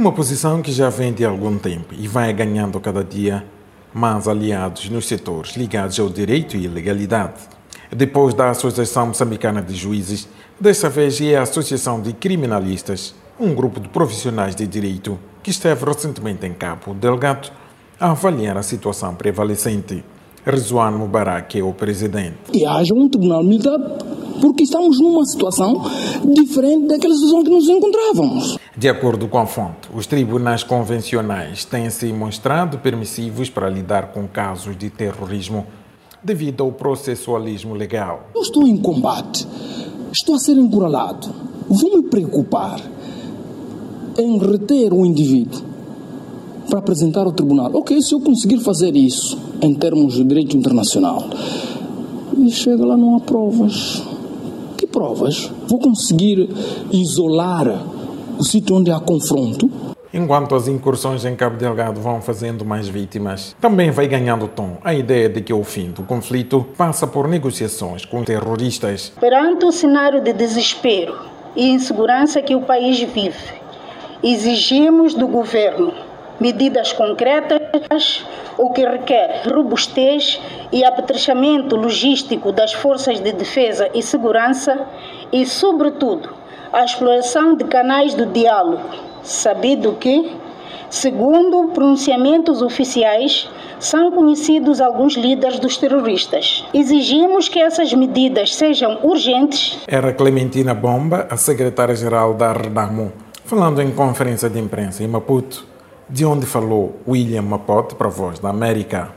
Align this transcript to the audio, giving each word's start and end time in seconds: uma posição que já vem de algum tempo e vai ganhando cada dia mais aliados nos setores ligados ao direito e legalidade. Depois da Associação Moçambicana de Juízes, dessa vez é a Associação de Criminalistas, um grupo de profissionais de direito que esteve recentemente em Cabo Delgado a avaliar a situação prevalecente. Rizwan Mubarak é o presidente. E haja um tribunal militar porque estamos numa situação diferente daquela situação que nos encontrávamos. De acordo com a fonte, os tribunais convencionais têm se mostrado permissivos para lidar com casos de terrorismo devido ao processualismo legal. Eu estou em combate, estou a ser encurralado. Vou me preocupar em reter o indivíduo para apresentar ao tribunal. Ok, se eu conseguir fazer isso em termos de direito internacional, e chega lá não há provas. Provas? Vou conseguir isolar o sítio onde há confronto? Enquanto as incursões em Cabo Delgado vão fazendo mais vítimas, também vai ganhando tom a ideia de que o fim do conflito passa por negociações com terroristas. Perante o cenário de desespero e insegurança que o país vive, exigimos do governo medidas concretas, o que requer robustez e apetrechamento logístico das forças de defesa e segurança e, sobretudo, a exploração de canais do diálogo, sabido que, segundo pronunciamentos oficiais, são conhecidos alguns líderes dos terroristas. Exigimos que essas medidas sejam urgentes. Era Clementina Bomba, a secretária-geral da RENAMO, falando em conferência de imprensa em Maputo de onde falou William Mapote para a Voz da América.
uma 0.00 0.12
posição 0.12 0.62
que 0.62 0.72
já 0.72 0.88
vem 0.88 1.12
de 1.12 1.26
algum 1.26 1.58
tempo 1.58 1.94
e 1.94 2.08
vai 2.08 2.32
ganhando 2.32 2.80
cada 2.80 3.04
dia 3.04 3.44
mais 3.92 4.26
aliados 4.26 4.88
nos 4.88 5.06
setores 5.06 5.56
ligados 5.56 6.00
ao 6.00 6.08
direito 6.08 6.56
e 6.56 6.66
legalidade. 6.66 7.34
Depois 7.94 8.32
da 8.32 8.48
Associação 8.48 9.08
Moçambicana 9.08 9.60
de 9.60 9.74
Juízes, 9.74 10.26
dessa 10.58 10.88
vez 10.88 11.20
é 11.20 11.36
a 11.36 11.42
Associação 11.42 12.00
de 12.00 12.14
Criminalistas, 12.14 13.14
um 13.38 13.54
grupo 13.54 13.78
de 13.78 13.90
profissionais 13.90 14.56
de 14.56 14.66
direito 14.66 15.18
que 15.42 15.50
esteve 15.50 15.84
recentemente 15.84 16.46
em 16.46 16.54
Cabo 16.54 16.94
Delgado 16.94 17.50
a 18.00 18.12
avaliar 18.12 18.56
a 18.56 18.62
situação 18.62 19.14
prevalecente. 19.14 20.02
Rizwan 20.46 20.92
Mubarak 20.92 21.58
é 21.58 21.62
o 21.62 21.74
presidente. 21.74 22.38
E 22.54 22.64
haja 22.64 22.94
um 22.94 23.06
tribunal 23.06 23.44
militar 23.44 23.78
porque 24.40 24.64
estamos 24.64 24.98
numa 24.98 25.24
situação 25.24 25.82
diferente 26.34 26.86
daquela 26.86 27.14
situação 27.14 27.44
que 27.44 27.50
nos 27.50 27.68
encontrávamos. 27.68 28.58
De 28.76 28.88
acordo 28.88 29.28
com 29.28 29.38
a 29.38 29.46
fonte, 29.46 29.88
os 29.94 30.06
tribunais 30.06 30.62
convencionais 30.62 31.64
têm 31.64 31.90
se 31.90 32.12
mostrado 32.12 32.78
permissivos 32.78 33.50
para 33.50 33.68
lidar 33.68 34.12
com 34.12 34.26
casos 34.26 34.76
de 34.76 34.88
terrorismo 34.90 35.66
devido 36.22 36.62
ao 36.62 36.72
processualismo 36.72 37.74
legal. 37.74 38.28
Eu 38.34 38.42
estou 38.42 38.66
em 38.66 38.76
combate, 38.76 39.46
estou 40.12 40.34
a 40.34 40.38
ser 40.38 40.56
encurralado. 40.56 41.28
Vou 41.68 41.96
me 41.96 42.02
preocupar 42.04 42.80
em 44.18 44.38
reter 44.38 44.92
o 44.92 45.06
indivíduo 45.06 45.62
para 46.68 46.78
apresentar 46.78 47.26
ao 47.26 47.32
tribunal. 47.32 47.70
Ok, 47.74 48.00
se 48.00 48.14
eu 48.14 48.20
conseguir 48.20 48.58
fazer 48.58 48.94
isso 48.94 49.38
em 49.60 49.74
termos 49.74 50.14
de 50.14 50.24
direito 50.24 50.56
internacional, 50.56 51.24
e 52.38 52.50
chega 52.50 52.84
lá 52.86 52.96
não 52.96 53.16
há 53.16 53.20
provas. 53.20 54.02
Provas? 54.90 55.50
Vou 55.68 55.78
conseguir 55.78 56.48
isolar 56.90 57.66
o 58.38 58.44
sítio 58.44 58.76
onde 58.76 58.90
há 58.90 58.98
confronto? 58.98 59.70
Enquanto 60.12 60.56
as 60.56 60.66
incursões 60.66 61.24
em 61.24 61.36
Cabo 61.36 61.56
Delgado 61.56 62.00
vão 62.00 62.20
fazendo 62.20 62.64
mais 62.64 62.88
vítimas, 62.88 63.54
também 63.60 63.92
vai 63.92 64.08
ganhando 64.08 64.48
tom 64.48 64.78
a 64.82 64.92
ideia 64.92 65.28
de 65.28 65.40
que 65.40 65.52
o 65.52 65.62
fim 65.62 65.92
do 65.92 66.02
conflito 66.02 66.66
passa 66.76 67.06
por 67.06 67.28
negociações 67.28 68.04
com 68.04 68.24
terroristas. 68.24 69.12
Perante 69.20 69.64
o 69.64 69.70
cenário 69.70 70.20
de 70.20 70.32
desespero 70.32 71.16
e 71.54 71.70
insegurança 71.70 72.42
que 72.42 72.56
o 72.56 72.62
país 72.62 72.98
vive, 72.98 73.36
exigimos 74.22 75.14
do 75.14 75.28
governo 75.28 75.92
medidas 76.40 76.92
concretas, 76.92 78.24
o 78.56 78.70
que 78.70 78.84
requer 78.84 79.42
robustez 79.52 80.40
e 80.72 80.82
apetrechamento 80.84 81.76
logístico 81.76 82.50
das 82.50 82.72
forças 82.72 83.20
de 83.20 83.32
defesa 83.32 83.90
e 83.94 84.02
segurança 84.02 84.86
e, 85.30 85.44
sobretudo, 85.44 86.30
a 86.72 86.84
exploração 86.84 87.54
de 87.54 87.64
canais 87.64 88.14
do 88.14 88.26
diálogo, 88.26 88.88
sabido 89.22 89.96
que, 90.00 90.34
segundo 90.88 91.68
pronunciamentos 91.74 92.62
oficiais, 92.62 93.48
são 93.78 94.10
conhecidos 94.12 94.80
alguns 94.80 95.14
líderes 95.14 95.58
dos 95.58 95.76
terroristas. 95.76 96.64
Exigimos 96.72 97.48
que 97.48 97.58
essas 97.58 97.92
medidas 97.94 98.54
sejam 98.54 98.98
urgentes. 99.02 99.78
Era 99.86 100.12
Clementina 100.12 100.74
Bomba, 100.74 101.26
a 101.30 101.36
secretária-geral 101.36 102.34
da 102.34 102.52
RENAMO, 102.52 103.12
falando 103.44 103.80
em 103.80 103.90
conferência 103.90 104.50
de 104.50 104.58
imprensa 104.58 105.02
em 105.02 105.08
Maputo 105.08 105.69
de 106.12 106.24
onde 106.24 106.44
falou 106.44 107.00
William 107.06 107.42
Mapote 107.42 107.94
para 107.94 108.08
a 108.08 108.10
Voz 108.10 108.38
da 108.40 108.50
América. 108.50 109.12